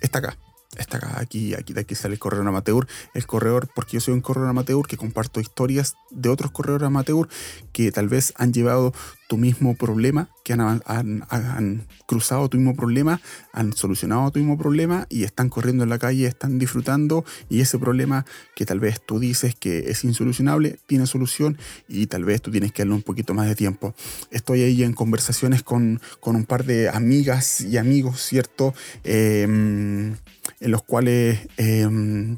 está 0.00 0.18
acá. 0.18 0.38
Está 0.76 0.98
acá, 0.98 1.18
aquí, 1.20 1.54
aquí, 1.54 1.72
de 1.72 1.80
aquí 1.80 1.94
sale 1.94 2.14
el 2.14 2.20
corredor 2.20 2.46
amateur. 2.46 2.86
El 3.14 3.26
corredor, 3.26 3.68
porque 3.74 3.92
yo 3.92 4.00
soy 4.00 4.14
un 4.14 4.20
corredor 4.20 4.50
amateur 4.50 4.86
que 4.86 4.96
comparto 4.96 5.40
historias 5.40 5.94
de 6.10 6.28
otros 6.28 6.50
corredores 6.50 6.86
amateur 6.86 7.28
que 7.72 7.90
tal 7.92 8.08
vez 8.08 8.34
han 8.36 8.52
llevado 8.52 8.92
tu 9.26 9.36
mismo 9.36 9.74
problema, 9.74 10.28
que 10.44 10.52
han, 10.52 10.82
han, 10.86 11.86
cruzado 12.06 12.48
tu 12.48 12.56
mismo 12.56 12.76
problema, 12.76 13.20
han 13.52 13.72
solucionado 13.72 14.30
tu 14.30 14.38
mismo 14.38 14.56
problema 14.56 15.06
y 15.08 15.24
están 15.24 15.48
corriendo 15.48 15.82
en 15.84 15.90
la 15.90 15.98
calle, 15.98 16.26
están 16.26 16.58
disfrutando 16.58 17.24
y 17.48 17.60
ese 17.60 17.78
problema 17.78 18.24
que 18.54 18.64
tal 18.64 18.78
vez 18.78 19.00
tú 19.04 19.18
dices 19.18 19.54
que 19.54 19.90
es 19.90 20.04
insolucionable, 20.04 20.78
tiene 20.86 21.06
solución 21.06 21.58
y 21.88 22.06
tal 22.06 22.24
vez 22.24 22.40
tú 22.42 22.50
tienes 22.50 22.72
que 22.72 22.82
darle 22.82 22.94
un 22.94 23.02
poquito 23.02 23.34
más 23.34 23.48
de 23.48 23.56
tiempo. 23.56 23.94
Estoy 24.30 24.62
ahí 24.62 24.82
en 24.82 24.92
conversaciones 24.92 25.62
con, 25.62 26.00
con 26.20 26.36
un 26.36 26.44
par 26.44 26.64
de 26.64 26.88
amigas 26.88 27.60
y 27.60 27.76
amigos, 27.76 28.20
¿cierto? 28.22 28.74
Em, 29.02 30.14
en 30.60 30.70
los 30.70 30.82
cuales... 30.82 31.40
Eh, 31.56 32.36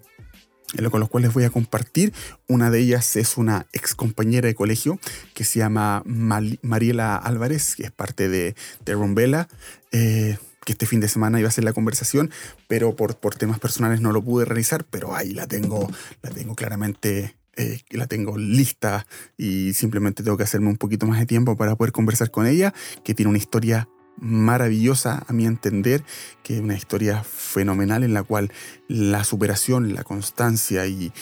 con 0.91 1.01
los 1.01 1.09
cuales 1.09 1.33
voy 1.33 1.45
a 1.45 1.51
compartir. 1.51 2.13
Una 2.47 2.71
de 2.71 2.81
ellas 2.81 3.17
es 3.17 3.37
una 3.37 3.67
ex 3.73 3.95
compañera 3.95 4.47
de 4.47 4.55
colegio 4.55 4.99
que 5.35 5.45
se 5.45 5.59
llama 5.59 6.03
Mariela 6.05 7.17
Álvarez, 7.17 7.77
que 7.77 7.85
es 7.85 7.91
parte 7.91 8.29
de, 8.29 8.55
de 8.85 8.95
Rombela. 8.95 9.49
Eh, 9.93 10.37
que 10.65 10.73
este 10.73 10.85
fin 10.85 11.01
de 11.01 11.09
semana 11.09 11.41
iba 11.41 11.49
a 11.49 11.53
ser 11.53 11.65
la 11.65 11.73
conversación, 11.73 12.31
pero 12.67 12.95
por, 12.95 13.17
por 13.17 13.35
temas 13.35 13.59
personales 13.59 14.03
no 14.03 14.13
lo 14.13 14.23
pude 14.23 14.45
realizar, 14.45 14.85
pero 14.85 15.17
ahí 15.17 15.33
la 15.33 15.47
tengo, 15.47 15.91
la 16.21 16.29
tengo 16.29 16.55
claramente 16.55 17.39
eh, 17.59 17.81
la 17.91 18.07
tengo 18.07 18.39
lista 18.39 19.05
y 19.37 19.73
simplemente 19.73 20.23
tengo 20.23 20.37
que 20.37 20.45
hacerme 20.45 20.69
un 20.69 20.77
poquito 20.77 21.07
más 21.07 21.19
de 21.19 21.27
tiempo 21.27 21.57
para 21.57 21.75
poder 21.75 21.91
conversar 21.91 22.31
con 22.31 22.47
ella, 22.47 22.73
que 23.03 23.15
tiene 23.15 23.31
una 23.31 23.39
historia 23.39 23.89
maravillosa 24.21 25.25
a 25.27 25.33
mi 25.33 25.47
entender, 25.47 26.05
que 26.43 26.57
es 26.57 26.61
una 26.61 26.75
historia 26.75 27.23
fenomenal 27.23 28.03
en 28.03 28.15
la 28.15 28.23
cual 28.23 28.51
la 28.89 29.25
superación, 29.25 29.95
la 29.95 30.05
constancia 30.05 30.87
y, 30.87 31.13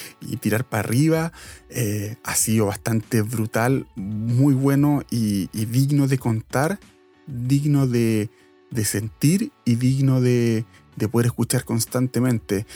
tirar 0.41 0.65
para 0.65 0.87
arriba 0.87 1.33
eh, 1.71 2.17
ha 2.25 2.35
sido 2.35 2.67
bastante 2.67 3.23
brutal, 3.23 3.87
muy 3.97 4.55
bueno 4.55 5.03
y, 5.11 5.49
digno 5.53 6.09
de 6.09 6.19
contar, 6.19 6.79
digno 7.26 7.87
de, 7.87 8.31
sentir 8.85 9.53
y 9.65 9.76
digno 9.76 10.21
de, 10.21 10.65
de 10.97 11.09
poder 11.09 11.26
escuchar 11.26 11.65
constantemente. 11.65 12.67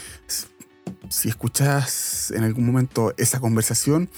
Si 1.09 1.29
escuchas 1.29 2.31
en 2.31 2.43
algún 2.43 2.65
momento 2.65 3.13
esa 3.17 3.39
conversación, 3.39 4.09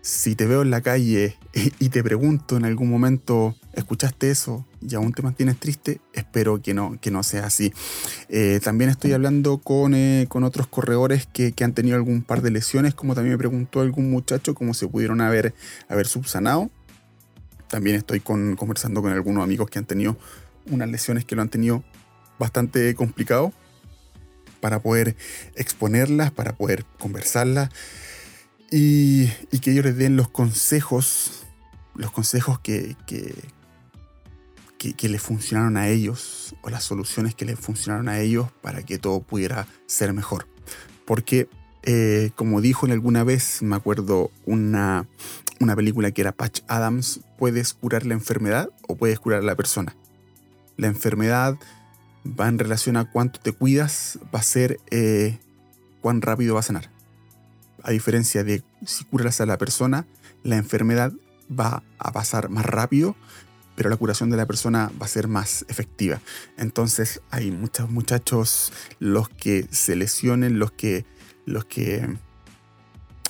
si 0.00 0.34
te 0.34 0.46
veo 0.46 0.62
en 0.62 0.70
la 0.70 0.82
calle 0.82 1.36
y 1.78 1.88
te 1.88 2.02
pregunto 2.02 2.56
en 2.56 2.64
algún 2.64 2.90
momento, 2.90 3.56
¿escuchaste 3.76 4.30
eso? 4.30 4.64
y 4.86 4.94
aún 4.94 5.12
te 5.12 5.22
mantienes 5.22 5.58
triste, 5.58 6.00
espero 6.12 6.60
que 6.60 6.74
no, 6.74 6.98
que 7.00 7.10
no 7.10 7.22
sea 7.22 7.46
así. 7.46 7.72
Eh, 8.28 8.60
también 8.62 8.90
estoy 8.90 9.12
hablando 9.12 9.58
con, 9.58 9.94
eh, 9.94 10.26
con 10.28 10.44
otros 10.44 10.66
corredores 10.66 11.26
que, 11.26 11.54
han 11.64 11.72
tenido 11.72 11.96
algún 11.96 12.22
par 12.22 12.42
de 12.42 12.50
lesiones, 12.50 12.94
como 12.94 13.14
también 13.14 13.32
me 13.34 13.38
preguntó 13.38 13.80
algún 13.80 14.10
muchacho 14.10 14.54
cómo 14.54 14.74
se 14.74 14.86
pudieron 14.86 15.20
haber, 15.20 15.54
haber 15.88 16.06
subsanado. 16.06 16.70
También 17.68 17.96
estoy 17.96 18.20
con, 18.20 18.56
conversando 18.56 19.00
con 19.00 19.12
algunos 19.12 19.42
amigos 19.42 19.70
que 19.70 19.78
han 19.78 19.86
tenido 19.86 20.18
unas 20.70 20.88
lesiones 20.88 21.24
que 21.24 21.34
lo 21.34 21.42
han 21.42 21.48
tenido 21.48 21.82
bastante 22.38 22.94
complicado 22.94 23.52
para 24.60 24.80
poder 24.80 25.16
exponerlas, 25.56 26.30
para 26.30 26.54
poder 26.54 26.84
conversarlas 26.98 27.70
y, 28.70 29.28
que 29.60 29.70
ellos 29.70 29.84
les 29.84 29.96
den 29.96 30.16
los 30.16 30.28
consejos, 30.28 31.44
los 31.94 32.10
consejos 32.10 32.58
que, 32.58 32.96
que, 33.06 33.34
que, 34.92 35.08
le 35.08 35.18
funcionaron 35.18 35.76
a 35.76 35.88
ellos 35.88 36.54
o 36.62 36.70
las 36.70 36.84
soluciones 36.84 37.34
que 37.34 37.44
les 37.44 37.58
funcionaron 37.58 38.08
a 38.08 38.20
ellos 38.20 38.48
para 38.60 38.82
que 38.82 38.98
todo 38.98 39.20
pudiera 39.20 39.66
ser 39.86 40.12
mejor. 40.12 40.46
Porque, 41.06 41.48
eh, 41.82 42.30
como 42.36 42.60
dijo 42.60 42.86
en 42.86 42.92
alguna 42.92 43.24
vez, 43.24 43.62
me 43.62 43.76
acuerdo 43.76 44.30
una, 44.44 45.06
una 45.60 45.74
película 45.74 46.10
que 46.10 46.20
era 46.20 46.32
Patch 46.32 46.60
Adams, 46.68 47.20
puedes 47.38 47.72
curar 47.74 48.04
la 48.04 48.14
enfermedad 48.14 48.70
o 48.86 48.96
puedes 48.96 49.18
curar 49.20 49.40
a 49.40 49.44
la 49.44 49.54
persona. 49.54 49.96
La 50.76 50.88
enfermedad 50.88 51.56
va 52.28 52.48
en 52.48 52.58
relación 52.58 52.96
a 52.96 53.10
cuánto 53.10 53.40
te 53.40 53.52
cuidas, 53.52 54.18
va 54.34 54.40
a 54.40 54.42
ser 54.42 54.80
eh, 54.90 55.38
cuán 56.00 56.20
rápido 56.20 56.54
va 56.54 56.60
a 56.60 56.64
sanar 56.64 56.94
a 57.84 57.90
diferencia 57.90 58.42
de 58.42 58.64
si 58.84 59.04
curas 59.04 59.40
a 59.40 59.46
la 59.46 59.58
persona, 59.58 60.06
la 60.42 60.56
enfermedad 60.56 61.12
va 61.48 61.82
a 61.98 62.12
pasar 62.12 62.48
más 62.48 62.64
rápido, 62.64 63.14
pero 63.76 63.90
la 63.90 63.96
curación 63.96 64.30
de 64.30 64.36
la 64.36 64.46
persona 64.46 64.90
va 65.00 65.06
a 65.06 65.08
ser 65.08 65.28
más 65.28 65.64
efectiva. 65.68 66.20
Entonces 66.56 67.20
hay 67.30 67.50
muchos 67.50 67.90
muchachos 67.90 68.72
los 68.98 69.28
que 69.28 69.66
se 69.70 69.96
lesionen, 69.96 70.58
los 70.58 70.72
que, 70.72 71.04
los 71.46 71.64
que, 71.64 72.16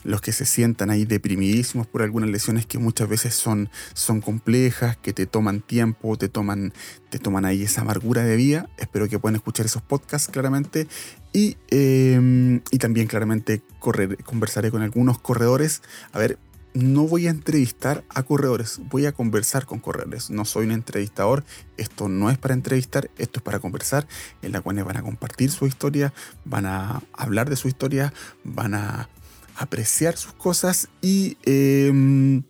los 0.02 0.20
que 0.20 0.32
se 0.32 0.44
sientan 0.44 0.90
ahí 0.90 1.04
deprimidísimos 1.04 1.86
por 1.86 2.02
algunas 2.02 2.30
lesiones 2.30 2.66
que 2.66 2.78
muchas 2.78 3.08
veces 3.08 3.34
son, 3.34 3.70
son 3.94 4.20
complejas, 4.20 4.96
que 4.96 5.12
te 5.12 5.26
toman 5.26 5.60
tiempo, 5.60 6.16
te 6.16 6.28
toman, 6.28 6.72
te 7.10 7.18
toman 7.18 7.44
ahí 7.44 7.62
esa 7.62 7.80
amargura 7.80 8.24
de 8.24 8.36
vida. 8.36 8.68
Espero 8.78 9.08
que 9.08 9.18
puedan 9.18 9.36
escuchar 9.36 9.66
esos 9.66 9.82
podcasts 9.82 10.28
claramente 10.30 10.86
Em, 11.34 12.60
y, 12.70 12.78
también 12.78 13.08
claramente 13.08 13.60
conversaré 14.24 14.70
con 14.70 14.82
algunos 14.82 15.18
corredores. 15.18 15.82
A 16.12 16.18
ver, 16.20 16.38
no 16.74 17.06
voy 17.06 17.28
a 17.28 17.30
entrevistar 17.30 18.04
a 18.08 18.24
corredores, 18.24 18.80
voy 18.90 19.06
a 19.06 19.12
conversar 19.12 19.64
con 19.64 19.78
corredores. 19.78 20.30
No 20.30 20.44
soy 20.44 20.66
un 20.66 20.72
entrevistador, 20.72 21.44
esto 21.76 22.08
no 22.08 22.30
es 22.30 22.38
para 22.38 22.54
entrevistar, 22.54 23.10
esto 23.16 23.38
es 23.38 23.42
para 23.42 23.60
conversar, 23.60 24.06
en 24.42 24.52
la 24.52 24.60
cual 24.60 24.82
van 24.82 24.96
a 24.96 25.02
compartir 25.02 25.50
su 25.50 25.66
historia, 25.66 26.12
van 26.44 26.66
a 26.66 27.02
hablar 27.12 27.48
de 27.48 27.56
su 27.56 27.68
historia, 27.68 28.12
van 28.42 28.74
a 28.74 29.08
apreciar 29.56 30.16
sus 30.16 30.32
cosas 30.34 30.88
y... 31.00 31.38
Em, 31.44 32.42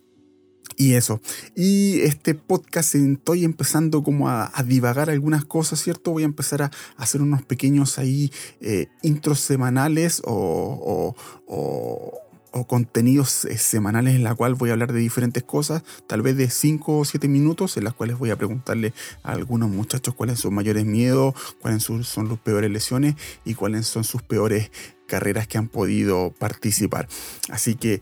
y 0.77 0.95
eso. 0.95 1.21
Y 1.55 2.01
este 2.01 2.35
podcast 2.35 2.95
estoy 2.95 3.45
empezando 3.45 4.03
como 4.03 4.29
a, 4.29 4.51
divagar 4.65 5.09
algunas 5.09 5.45
cosas, 5.45 5.81
¿cierto? 5.81 6.11
Voy 6.11 6.23
a 6.23 6.25
empezar 6.25 6.63
a, 6.63 6.71
hacer 6.97 7.21
unos 7.21 7.43
pequeños 7.43 7.97
ahí 7.97 8.29
eh, 8.59 8.87
intros 9.01 9.39
semanales 9.39 10.21
o, 10.25 11.15
o, 11.47 12.24
contenidos 12.63 13.45
eh, 13.45 13.57
semanales 13.57 14.15
en 14.15 14.23
la 14.23 14.33
cual 14.33 14.55
voy 14.55 14.69
a 14.69 14.73
hablar 14.73 14.93
de 14.93 14.99
diferentes 14.99 15.43
cosas, 15.43 15.83
tal 16.07 16.21
vez 16.21 16.37
de 16.37 16.49
5 16.49 16.99
o 16.99 17.05
7 17.05 17.27
minutos, 17.27 17.75
en 17.77 17.83
las 17.83 17.93
cuales 17.93 18.17
voy 18.17 18.31
a 18.31 18.37
preguntarle 18.37 18.93
a 19.23 19.33
algunos 19.33 19.69
muchachos 19.69 20.15
cuáles 20.15 20.39
son 20.39 20.49
sus 20.49 20.55
mayores 20.55 20.85
miedos, 20.85 21.33
cuáles 21.59 21.83
son, 21.83 22.03
sus 22.03 22.39
peores 22.39 22.71
lesiones 22.71 23.15
y 23.43 23.53
cuáles 23.53 23.87
son 23.87 24.03
sus 24.03 24.21
peores 24.21 24.71
carreras 25.07 25.47
que 25.47 25.57
han 25.57 25.67
podido 25.67 26.31
participar. 26.31 27.07
Así 27.49 27.75
que 27.75 28.01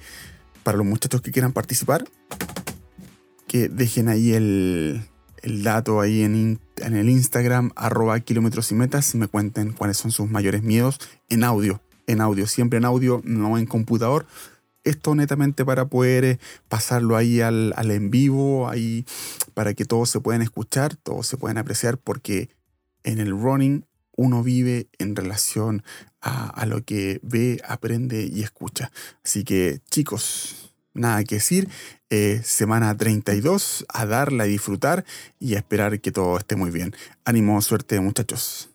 para 0.64 0.78
los 0.78 0.86
muchachos 0.86 1.22
que 1.22 1.32
quieran 1.32 1.52
participar, 1.52 2.06
que 3.48 3.70
dejen 3.70 4.08
ahí 4.08 4.34
el, 4.34 5.02
dato 5.64 6.00
ahí 6.00 6.22
en, 6.22 6.60
en, 6.78 6.96
el 6.96 7.10
Instagram, 7.10 7.72
arroba 7.76 8.20
kilómetros 8.20 8.72
y 8.72 8.76
metas, 8.76 9.14
me 9.16 9.28
cuenten 9.28 9.74
cuáles 9.74 9.98
son 9.98 10.12
sus 10.12 10.30
mayores 10.30 10.64
miedos 10.64 11.00
en 11.30 11.44
audio, 11.44 11.82
en 12.08 12.22
audio, 12.22 12.48
siempre 12.48 12.78
en 12.78 12.86
audio, 12.86 13.22
no 13.24 13.58
en 13.58 13.66
computador. 13.66 14.26
Esto 14.84 15.16
netamente 15.16 15.64
para 15.64 15.86
poder 15.86 16.26
eh, 16.26 16.40
pasarlo 16.68 17.16
ahí 17.16 17.40
al, 17.40 17.74
en 17.78 18.12
vivo, 18.12 18.68
ahí 18.68 19.06
para 19.54 19.74
que 19.74 19.86
todos 19.86 20.10
se 20.10 20.20
puedan 20.20 20.42
escuchar, 20.42 20.96
todos 20.98 21.26
se 21.28 21.38
puedan 21.38 21.58
apreciar, 21.58 21.98
porque 21.98 22.50
en 23.04 23.20
el 23.20 23.32
running 23.32 23.86
uno 24.16 24.44
vive 24.44 24.88
en 25.00 25.16
relación 25.16 25.84
a, 26.22 26.66
lo 26.66 26.84
que 26.84 27.20
ve, 27.24 27.62
aprende 27.68 28.26
y 28.26 28.44
escucha. 28.44 28.92
Así 29.26 29.44
que 29.44 29.82
chicos, 29.90 30.74
nada 30.94 31.24
que 31.24 31.36
decir. 31.36 31.68
Eh, 32.10 32.42
semana 32.44 32.96
32, 32.96 33.86
a 33.90 34.06
darla 34.06 34.48
y 34.48 34.52
disfrutar 34.52 35.04
y 35.40 35.56
a 35.56 35.58
esperar 35.58 36.00
que 36.00 36.12
todo 36.12 36.38
esté 36.38 36.56
muy 36.56 36.72
bien. 36.72 36.96
Ánimo, 37.26 37.62
suerte 37.62 38.00
muchachos. 38.00 38.73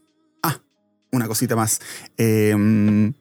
Una 1.11 1.27
cosita 1.27 1.57
más. 1.57 1.81
Em, 2.17 3.13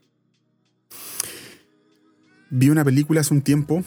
vi 2.50 2.70
una 2.70 2.84
película 2.84 3.22
hace 3.22 3.34
un 3.34 3.42
tiempo 3.42 3.84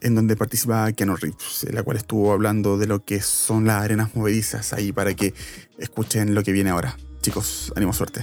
en 0.00 0.14
donde 0.14 0.36
participa 0.36 0.92
Keanu 0.92 1.16
Reeves, 1.16 1.64
en 1.64 1.74
la 1.74 1.82
cual 1.82 1.96
estuvo 1.96 2.32
hablando 2.32 2.76
de 2.76 2.86
lo 2.86 3.04
que 3.04 3.20
son 3.20 3.66
las 3.66 3.82
arenas 3.82 4.14
movedizas 4.14 4.72
ahí 4.72 4.92
para 4.92 5.14
que 5.14 5.34
escuchen 5.78 6.34
lo 6.34 6.42
que 6.42 6.52
viene 6.52 6.70
ahora. 6.70 6.96
Chicos, 7.22 7.72
ánimo, 7.76 7.92
suerte. 7.92 8.22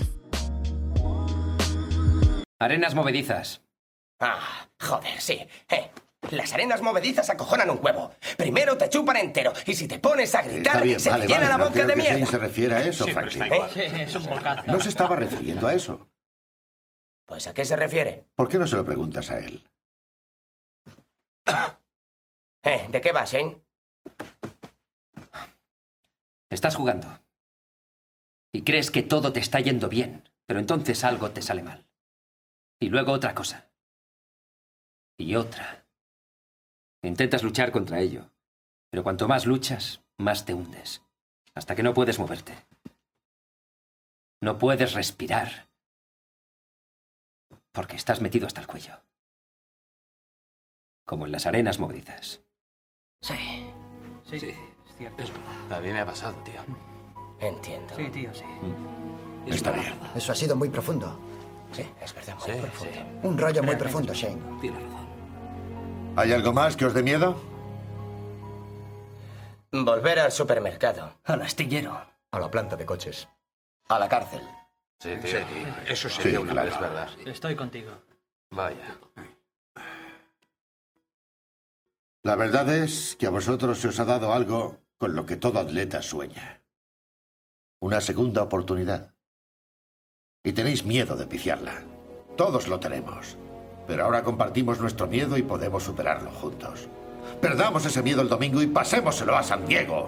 Arenas 2.60 2.96
movedizas. 2.96 3.62
Ah, 4.20 4.70
joder, 4.80 5.20
sí. 5.20 5.40
Eh, 5.70 5.92
las 6.32 6.54
arenas 6.54 6.82
movedizas 6.82 7.30
acojonan 7.30 7.70
un 7.70 7.80
huevo. 7.82 8.14
Primero 8.38 8.78
te 8.78 8.90
chupan 8.90 9.18
entero 9.18 9.54
y 9.66 9.74
si 9.74 9.88
te 9.88 10.00
pones 10.00 10.34
a 10.36 10.42
gritar, 10.42 10.82
se 11.00 11.12
te 11.12 11.28
llena 11.28 11.50
la 11.50 11.58
boca 11.58 11.86
de 11.86 11.96
mierda. 11.96 12.26
se 12.26 12.38
refiere 12.38 12.76
a 12.76 12.82
eso, 12.84 13.06
Franklin. 13.08 13.52
No 14.68 14.80
se 14.80 14.90
estaba 14.90 15.16
refiriendo 15.16 15.68
a 15.68 15.74
eso. 15.74 16.10
Pues 17.26 17.48
¿a 17.48 17.54
qué 17.54 17.66
se 17.66 17.76
refiere? 17.76 18.26
¿Por 18.36 18.50
qué 18.50 18.58
no 18.58 18.68
se 18.68 18.76
lo 18.76 18.86
preguntas 18.86 19.30
a 19.32 19.40
él? 19.40 19.64
Eh, 22.66 22.88
¿De 22.90 23.02
qué 23.02 23.12
vas, 23.12 23.30
Shane? 23.30 23.62
Estás 26.50 26.78
jugando. 26.78 27.20
Y 28.54 28.64
crees 28.64 28.90
que 28.90 29.04
todo 29.04 29.34
te 29.34 29.42
está 29.42 29.60
yendo 29.60 29.90
bien, 29.90 30.30
pero 30.46 30.62
entonces 30.62 31.04
algo 31.04 31.32
te 31.32 31.42
sale 31.42 31.62
mal. 31.62 31.86
Y 32.80 32.88
luego 32.88 33.12
otra 33.12 33.36
cosa. 33.36 33.70
Y 35.18 35.36
otra. 35.36 35.83
Intentas 37.04 37.44
luchar 37.44 37.72
contra 37.72 38.00
ello. 38.00 38.30
Pero 38.90 39.04
cuanto 39.04 39.28
más 39.28 39.46
luchas, 39.46 40.02
más 40.18 40.46
te 40.46 40.54
hundes. 40.54 41.04
Hasta 41.54 41.76
que 41.76 41.84
no 41.84 41.94
puedes 41.94 42.18
moverte. 42.20 42.56
No 44.42 44.58
puedes 44.58 44.94
respirar. 44.94 45.70
Porque 47.72 47.96
estás 47.96 48.22
metido 48.22 48.48
hasta 48.48 48.62
el 48.62 48.68
cuello. 48.68 49.00
Como 51.06 51.26
en 51.26 51.32
las 51.32 51.46
arenas 51.46 51.80
movedizas. 51.80 52.42
Sí. 53.22 53.36
Sí, 54.26 54.40
sí, 54.40 54.50
es 54.50 54.98
cierto. 54.98 55.24
A 55.70 55.80
mí 55.80 55.90
me 55.92 56.00
ha 56.00 56.06
pasado, 56.06 56.36
tío. 56.44 56.62
Entiendo. 57.40 57.96
Sí, 57.96 58.10
tío, 58.10 58.34
sí. 58.34 58.46
Está 59.48 59.72
bien. 59.72 59.94
Eso 60.16 60.32
ha 60.32 60.36
sido 60.36 60.56
muy 60.56 60.70
profundo. 60.70 61.20
Sí, 61.74 61.86
es 62.02 62.14
verdad, 62.14 62.36
muy 62.38 62.46
Sí, 62.46 62.62
profundo. 62.62 62.94
sí. 62.94 63.00
Un 63.28 63.38
rollo 63.38 63.64
muy 63.64 63.76
profundo, 63.76 64.14
Shane. 64.14 64.42
Tienes 64.62 64.82
razón. 64.82 65.08
¿Hay 66.16 66.32
algo 66.32 66.54
más 66.54 66.76
que 66.78 66.86
os 66.86 66.94
dé 66.94 67.02
miedo? 67.04 67.36
Volver 69.72 70.20
al 70.20 70.32
supermercado. 70.32 71.14
Al 71.24 71.42
astillero. 71.42 72.00
A 72.32 72.40
la 72.40 72.50
planta 72.52 72.76
de 72.76 72.86
coches. 72.86 73.28
A 73.90 73.98
la 74.00 74.08
cárcel. 74.08 74.42
Sí, 75.00 75.16
tío. 75.22 75.40
Eso 75.88 76.10
Sí, 76.10 76.22
sería 76.22 76.40
una 76.40 76.52
claro. 76.52 76.70
Es 76.70 76.80
verdad. 76.80 77.10
Estoy 77.26 77.56
contigo. 77.56 77.92
Vaya. 78.52 78.98
La 82.24 82.36
verdad 82.36 82.70
es 82.74 83.16
que 83.18 83.26
a 83.28 83.32
vosotros 83.32 83.80
se 83.80 83.90
os 83.90 84.00
ha 84.00 84.06
dado 84.06 84.34
algo 84.34 84.78
con 84.98 85.16
lo 85.16 85.26
que 85.26 85.36
todo 85.36 85.60
atleta 85.60 86.02
sueña. 86.02 86.62
Una 87.80 88.00
segunda 88.00 88.44
oportunidad. 88.44 89.14
Y 90.44 90.54
tenéis 90.54 90.86
miedo 90.86 91.16
de 91.18 91.26
piciarla. 91.28 91.84
Todos 92.38 92.68
lo 92.68 92.80
tenemos. 92.80 93.38
Pero 93.88 94.06
ahora 94.06 94.24
compartimos 94.24 94.80
nuestro 94.80 95.08
miedo 95.08 95.38
y 95.38 95.44
podemos 95.44 95.84
superarlo 95.84 96.32
juntos. 96.32 96.88
Perdamos 97.42 97.86
ese 97.86 98.02
miedo 98.02 98.22
el 98.22 98.30
domingo 98.30 98.62
y 98.62 98.68
pasémoselo 98.68 99.36
a 99.36 99.44
San 99.44 99.66
Diego. 99.66 100.08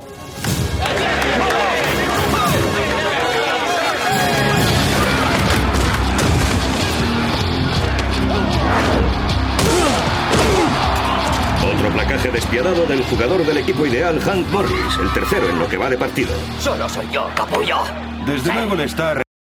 Otro 11.75 11.89
placaje 11.89 12.31
despiadado 12.31 12.85
del 12.85 13.03
jugador 13.03 13.45
del 13.45 13.57
equipo 13.57 13.85
ideal, 13.85 14.19
Hank 14.21 14.47
Morris, 14.49 14.97
el 15.01 15.11
tercero 15.13 15.49
en 15.49 15.59
lo 15.59 15.67
que 15.67 15.77
va 15.77 15.89
de 15.89 15.97
partido. 15.97 16.33
Solo 16.59 16.87
soy 16.87 17.07
yo, 17.11 17.29
capullo. 17.35 17.79
Desde 18.25 18.53
luego 18.53 18.75
le 18.75 18.85
está 18.85 19.24